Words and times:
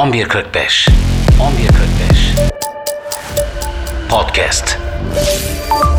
11.45 0.00 0.88
11.45 0.88 0.90
Podcast 4.08 4.78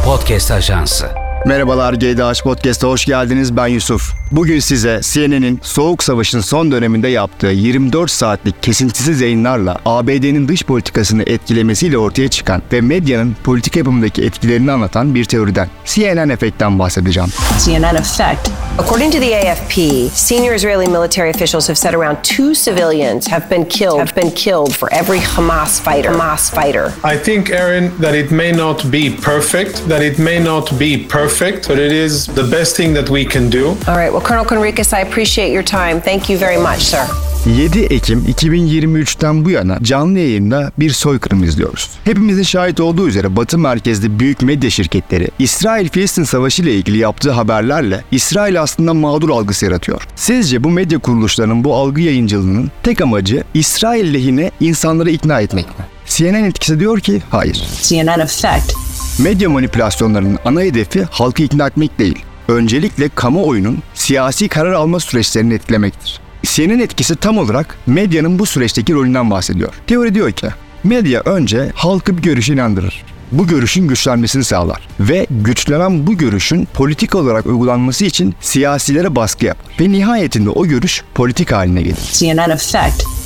Podcast 0.05 0.51
Ajansı 0.51 1.09
Merhabalar 1.45 1.93
GDH 1.93 2.43
Podcast'a 2.43 2.87
hoş 2.87 3.05
geldiniz. 3.05 3.57
Ben 3.57 3.67
Yusuf. 3.67 4.20
Bugün 4.31 4.59
size 4.59 4.99
CNN'in 5.03 5.59
Soğuk 5.63 6.03
Savaş'ın 6.03 6.41
son 6.41 6.71
döneminde 6.71 7.07
yaptığı 7.07 7.47
24 7.47 8.11
saatlik 8.11 8.63
kesintisiz 8.63 9.21
yayınlarla 9.21 9.79
ABD'nin 9.85 10.47
dış 10.47 10.63
politikasını 10.63 11.23
etkilemesiyle 11.23 11.97
ortaya 11.97 12.27
çıkan 12.27 12.61
ve 12.73 12.81
medyanın 12.81 13.35
politika 13.43 13.79
yapımındaki 13.79 14.23
etkilerini 14.23 14.71
anlatan 14.71 15.15
bir 15.15 15.25
teoriden 15.25 15.67
CNN 15.85 16.29
efektten 16.29 16.79
bahsedeceğim. 16.79 17.29
CNN 17.65 17.95
effect. 17.95 18.49
According 18.79 19.13
to 19.13 19.19
the 19.19 19.35
AFP, 19.35 19.75
senior 20.13 20.55
Israeli 20.55 20.87
military 20.87 21.29
officials 21.29 21.69
have 21.69 21.75
said 21.75 21.93
around 21.93 22.17
two 22.23 22.53
civilians 22.53 23.27
have 23.27 23.49
been 23.49 23.65
killed 23.65 23.99
have 23.99 24.15
been 24.15 24.31
killed 24.31 24.71
for 24.71 24.89
every 24.93 25.19
Hamas 25.19 25.81
fighter. 25.81 26.11
Hamas 26.11 26.51
fighter. 26.51 26.93
I 27.03 27.17
think, 27.17 27.49
Aaron, 27.49 27.91
that 28.01 28.15
it 28.15 28.31
may 28.31 28.51
not 28.51 28.91
be 28.91 29.09
perfect, 29.09 29.89
that 29.89 30.01
it 30.01 30.17
may 30.19 30.39
not 30.39 30.79
be 30.79 30.97
perfect, 30.97 31.67
but 31.67 31.79
it 31.79 31.91
is 31.91 32.27
the 32.27 32.43
best 32.43 32.77
thing 32.77 32.95
that 32.95 33.09
we 33.09 33.25
can 33.25 33.49
do. 33.49 33.67
All 33.87 33.97
right. 33.97 34.11
Well, 34.13 34.20
Colonel 34.27 34.45
Conricus, 34.45 34.93
I 34.93 35.01
appreciate 35.01 35.51
your 35.51 35.63
time. 35.65 36.01
Thank 36.01 36.29
you 36.29 36.39
very 36.39 36.57
much, 36.57 36.79
sir. 36.79 36.99
7 37.45 37.79
Ekim 37.79 38.19
2023'ten 38.19 39.45
bu 39.45 39.49
yana 39.49 39.77
canlı 39.83 40.19
yayında 40.19 40.71
bir 40.79 40.89
soykırım 40.89 41.43
izliyoruz. 41.43 41.89
Hepimizin 42.03 42.43
şahit 42.43 42.79
olduğu 42.79 43.07
üzere 43.07 43.35
Batı 43.35 43.57
merkezli 43.57 44.19
büyük 44.19 44.41
medya 44.41 44.69
şirketleri 44.69 45.27
İsrail-Filistin 45.39 46.23
savaşı 46.23 46.61
ile 46.61 46.73
ilgili 46.75 46.97
yaptığı 46.97 47.31
haberlerle 47.31 48.03
İsrail 48.11 48.61
aslında 48.61 48.93
mağdur 48.93 49.29
algısı 49.29 49.65
yaratıyor. 49.65 50.07
Sizce 50.15 50.63
bu 50.63 50.69
medya 50.69 50.99
kuruluşlarının 50.99 51.63
bu 51.63 51.75
algı 51.75 52.01
yayıncılığının 52.01 52.71
tek 52.83 53.01
amacı 53.01 53.43
İsrail 53.53 54.13
lehine 54.13 54.51
insanları 54.59 55.09
ikna 55.09 55.41
etmek 55.41 55.65
mi? 55.65 55.85
CNN 56.05 56.43
etkisi 56.43 56.79
diyor 56.79 56.99
ki 56.99 57.21
hayır. 57.29 57.63
CNN 57.81 58.19
effect. 58.19 58.73
Medya 59.19 59.49
manipülasyonlarının 59.49 60.39
ana 60.45 60.61
hedefi 60.61 61.03
halkı 61.11 61.43
ikna 61.43 61.67
etmek 61.67 61.99
değil. 61.99 62.19
Öncelikle 62.47 63.09
kamuoyunun 63.09 63.79
siyasi 63.93 64.47
karar 64.47 64.71
alma 64.71 64.99
süreçlerini 64.99 65.53
etkilemektir. 65.53 66.19
CNN 66.43 66.79
etkisi 66.79 67.15
tam 67.15 67.37
olarak 67.37 67.77
medyanın 67.87 68.39
bu 68.39 68.45
süreçteki 68.45 68.93
rolünden 68.93 69.31
bahsediyor. 69.31 69.73
Teori 69.87 70.15
diyor 70.15 70.31
ki, 70.31 70.47
medya 70.83 71.21
önce 71.21 71.71
halkı 71.75 72.17
bir 72.17 72.21
görüşe 72.21 72.53
inandırır. 72.53 73.03
Bu 73.31 73.47
görüşün 73.47 73.87
güçlenmesini 73.87 74.43
sağlar 74.43 74.87
ve 74.99 75.27
güçlenen 75.29 76.07
bu 76.07 76.17
görüşün 76.17 76.67
politik 76.73 77.15
olarak 77.15 77.45
uygulanması 77.45 78.05
için 78.05 78.35
siyasilere 78.41 79.15
baskı 79.15 79.45
yapar 79.45 79.65
ve 79.79 79.91
nihayetinde 79.91 80.49
o 80.49 80.65
görüş 80.65 81.03
politik 81.15 81.51
haline 81.51 81.81
gelir. 81.81 82.09
CNN 82.13 82.49
effect. 82.49 83.20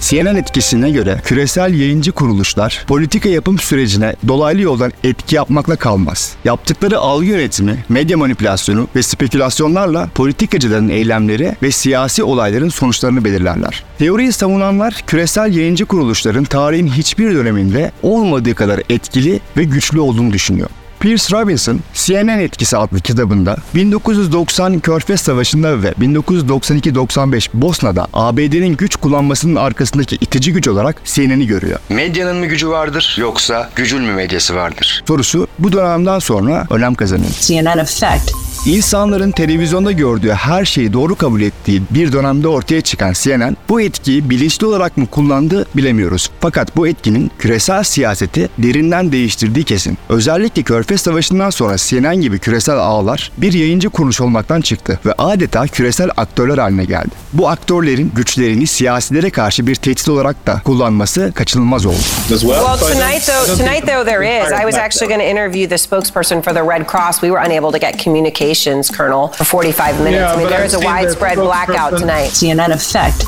CNN 0.00 0.36
etkisine 0.36 0.90
göre 0.90 1.20
küresel 1.24 1.74
yayıncı 1.74 2.12
kuruluşlar 2.12 2.84
politika 2.86 3.28
yapım 3.28 3.58
sürecine 3.58 4.14
dolaylı 4.28 4.60
yoldan 4.60 4.92
etki 5.04 5.36
yapmakla 5.36 5.76
kalmaz. 5.76 6.32
Yaptıkları 6.44 6.98
algı 6.98 7.26
yönetimi, 7.26 7.84
medya 7.88 8.16
manipülasyonu 8.16 8.88
ve 8.96 9.02
spekülasyonlarla 9.02 10.08
politikacıların 10.14 10.88
eylemleri 10.88 11.56
ve 11.62 11.70
siyasi 11.70 12.22
olayların 12.22 12.68
sonuçlarını 12.68 13.24
belirlerler. 13.24 13.84
Teoriyi 13.98 14.32
savunanlar 14.32 15.02
küresel 15.06 15.54
yayıncı 15.54 15.86
kuruluşların 15.86 16.44
tarihin 16.44 16.86
hiçbir 16.86 17.34
döneminde 17.34 17.92
olmadığı 18.02 18.54
kadar 18.54 18.80
etkili 18.88 19.40
ve 19.56 19.64
güçlü 19.64 20.00
olduğunu 20.00 20.32
düşünüyor. 20.32 20.70
Pierce 21.00 21.36
Robinson, 21.36 21.80
CNN 21.94 22.38
Etkisi 22.38 22.76
adlı 22.76 23.00
kitabında 23.00 23.56
1990 23.74 24.80
Körfez 24.80 25.20
Savaşı'nda 25.20 25.82
ve 25.82 25.88
1992-95 25.90 27.48
Bosna'da 27.54 28.06
ABD'nin 28.12 28.76
güç 28.76 28.96
kullanmasının 28.96 29.56
arkasındaki 29.56 30.16
itici 30.16 30.52
güç 30.52 30.68
olarak 30.68 31.04
CNN'i 31.04 31.46
görüyor. 31.46 31.78
Medyanın 31.88 32.36
mı 32.36 32.46
gücü 32.46 32.68
vardır 32.68 33.16
yoksa 33.20 33.70
gücün 33.76 34.02
mü 34.02 34.12
medyası 34.12 34.54
vardır? 34.54 35.02
Sorusu 35.08 35.46
bu 35.58 35.72
dönemden 35.72 36.18
sonra 36.18 36.66
önem 36.70 36.94
kazanıyor. 36.94 37.32
CNN 37.40 37.78
effect. 37.78 38.32
İnsanların 38.66 39.30
televizyonda 39.30 39.92
gördüğü 39.92 40.32
her 40.32 40.64
şeyi 40.64 40.92
doğru 40.92 41.14
kabul 41.16 41.40
ettiği 41.40 41.82
bir 41.90 42.12
dönemde 42.12 42.48
ortaya 42.48 42.80
çıkan 42.80 43.12
CNN 43.12 43.56
bu 43.68 43.80
etkiyi 43.80 44.30
bilinçli 44.30 44.66
olarak 44.66 44.96
mı 44.96 45.06
kullandı 45.06 45.66
bilemiyoruz. 45.76 46.30
Fakat 46.40 46.76
bu 46.76 46.88
etkinin 46.88 47.30
küresel 47.38 47.82
siyaseti 47.82 48.48
derinden 48.58 49.12
değiştirdiği 49.12 49.64
kesin. 49.64 49.98
Özellikle 50.08 50.62
Körfez 50.62 51.00
Savaşı'ndan 51.00 51.50
sonra 51.50 51.76
CNN 51.76 52.20
gibi 52.20 52.38
küresel 52.38 52.78
ağlar 52.78 53.32
bir 53.36 53.52
yayıncı 53.52 53.90
kuruluş 53.90 54.20
olmaktan 54.20 54.60
çıktı 54.60 55.00
ve 55.06 55.12
adeta 55.12 55.66
küresel 55.66 56.10
aktörler 56.16 56.58
haline 56.58 56.84
geldi. 56.84 57.10
Bu 57.32 57.48
aktörlerin 57.48 58.12
güçlerini 58.16 58.66
siyasilere 58.66 59.30
karşı 59.30 59.66
bir 59.66 59.74
tehdit 59.74 60.08
olarak 60.08 60.46
da 60.46 60.60
kullanması 60.64 61.32
kaçınılmaz 61.34 61.86
oldu. 61.86 61.96
As 62.34 62.40
well, 62.40 62.78
tonight 62.78 63.26
though, 63.26 63.58
tonight 63.58 63.86
though 63.86 64.06
there 64.06 64.40
is. 64.40 64.52
I 64.52 64.62
was 64.62 64.74
actually 64.74 65.14
going 65.14 65.20
to 65.20 65.30
interview 65.30 65.68
the 65.68 65.78
spokesperson 65.78 66.40
for 66.40 66.52
the 66.52 66.62
Red 66.62 66.86
Cross. 66.86 67.20
We 67.20 67.28
were 67.30 67.46
unable 67.46 67.80
to 67.80 67.86
get 67.86 68.04
communications, 68.50 68.90
Colonel, 68.90 69.28
for 69.28 69.44
45 69.44 69.98
minutes. 70.00 70.14
Yeah, 70.20 70.34
I 70.34 70.36
mean, 70.36 70.48
there 70.48 70.64
is 70.64 70.74
a 70.74 70.80
widespread 70.80 71.36
blackout 71.36 71.98
tonight. 71.98 72.30
CNN 72.32 72.72
effect. 72.72 73.24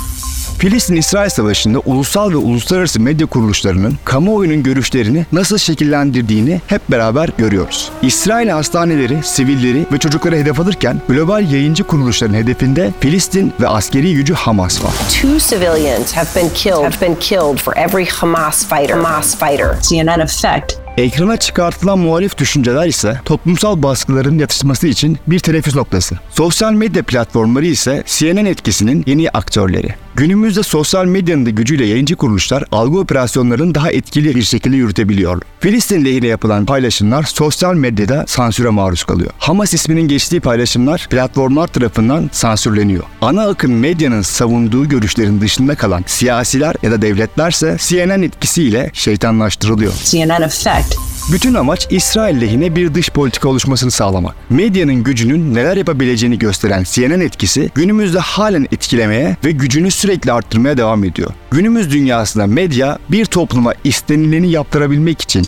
Filistin-İsrail 0.58 1.30
Savaşı'nda 1.30 1.78
ulusal 1.78 2.30
ve 2.30 2.36
uluslararası 2.36 3.00
medya 3.00 3.26
kuruluşlarının 3.26 3.98
kamuoyunun 4.04 4.62
görüşlerini 4.62 5.26
nasıl 5.32 5.58
şekillendirdiğini 5.58 6.60
hep 6.66 6.90
beraber 6.90 7.30
görüyoruz. 7.38 7.90
İsrail 8.02 8.48
hastaneleri, 8.48 9.18
sivilleri 9.22 9.86
ve 9.92 9.98
çocukları 9.98 10.36
hedef 10.36 10.60
alırken 10.60 11.00
global 11.08 11.52
yayıncı 11.52 11.84
kuruluşların 11.84 12.34
hedefinde 12.34 12.90
Filistin 13.00 13.52
ve 13.60 13.68
askeri 13.68 14.14
gücü 14.14 14.34
Hamas 14.34 14.84
var. 14.84 14.92
Two 15.08 15.38
civilians 15.38 16.12
have 16.12 16.28
been 16.36 16.48
killed. 16.54 16.92
Have 16.92 17.00
been 17.00 17.14
killed 17.14 17.58
for 17.58 17.76
every 17.76 18.06
Hamas 18.06 18.68
fighter. 18.68 18.96
Hamas 18.96 19.38
fighter. 19.38 19.80
CNN 19.82 20.20
effect. 20.20 20.81
Ekrana 20.96 21.36
çıkartılan 21.36 21.98
muhalif 21.98 22.38
düşünceler 22.38 22.86
ise 22.86 23.20
toplumsal 23.24 23.82
baskıların 23.82 24.38
yatışması 24.38 24.86
için 24.86 25.18
bir 25.26 25.38
teneffüs 25.38 25.76
noktası. 25.76 26.18
Sosyal 26.30 26.72
medya 26.72 27.02
platformları 27.02 27.66
ise 27.66 28.02
CNN 28.06 28.46
etkisinin 28.46 29.04
yeni 29.06 29.30
aktörleri. 29.30 29.94
Günümüzde 30.16 30.62
sosyal 30.62 31.04
medyanın 31.04 31.46
da 31.46 31.50
gücüyle 31.50 31.86
yayıncı 31.86 32.16
kuruluşlar 32.16 32.64
algı 32.72 32.98
operasyonlarını 32.98 33.74
daha 33.74 33.90
etkili 33.90 34.36
bir 34.36 34.42
şekilde 34.42 34.76
yürütebiliyor. 34.76 35.42
Filistin 35.60 36.04
lehine 36.04 36.26
yapılan 36.26 36.66
paylaşımlar 36.66 37.22
sosyal 37.22 37.74
medyada 37.74 38.24
sansüre 38.28 38.68
maruz 38.68 39.04
kalıyor. 39.04 39.30
Hamas 39.38 39.74
isminin 39.74 40.08
geçtiği 40.08 40.40
paylaşımlar 40.40 41.06
platformlar 41.10 41.66
tarafından 41.66 42.30
sansürleniyor. 42.32 43.02
Ana 43.20 43.48
akım 43.48 43.72
medyanın 43.78 44.22
savunduğu 44.22 44.88
görüşlerin 44.88 45.40
dışında 45.40 45.74
kalan 45.74 46.04
siyasiler 46.06 46.74
ya 46.82 46.90
da 46.90 47.02
devletlerse 47.02 47.76
CNN 47.80 48.22
etkisiyle 48.22 48.90
şeytanlaştırılıyor. 48.92 49.92
CNN 50.04 50.42
effect. 50.42 51.11
Bütün 51.30 51.54
amaç 51.54 51.86
İsrail 51.90 52.40
lehine 52.40 52.76
bir 52.76 52.94
dış 52.94 53.10
politika 53.10 53.48
oluşmasını 53.48 53.90
sağlamak. 53.90 54.34
Medyanın 54.50 55.04
gücünün 55.04 55.54
neler 55.54 55.76
yapabileceğini 55.76 56.38
gösteren 56.38 56.84
CNN 56.90 57.20
etkisi 57.20 57.70
günümüzde 57.74 58.18
halen 58.18 58.66
etkilemeye 58.72 59.36
ve 59.44 59.50
gücünü 59.50 59.90
sürekli 59.90 60.32
arttırmaya 60.32 60.76
devam 60.76 61.04
ediyor. 61.04 61.30
Günümüz 61.50 61.90
dünyasında 61.92 62.46
medya 62.46 62.98
bir 63.10 63.24
topluma 63.24 63.74
istenileni 63.84 64.50
yaptırabilmek 64.50 65.20
için 65.20 65.46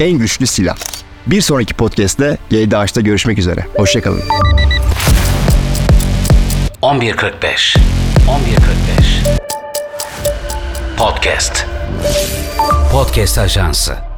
en 0.00 0.18
güçlü 0.18 0.46
silah. 0.46 0.76
Bir 1.26 1.40
sonraki 1.40 1.74
podcast'te 1.74 2.38
GDH'da 2.50 3.00
görüşmek 3.00 3.38
üzere. 3.38 3.66
Hoşçakalın. 3.76 4.22
11.45 6.82 7.76
11.45 8.26 9.40
Podcast 10.96 11.66
Podcast 12.92 13.38
Ajansı 13.38 14.09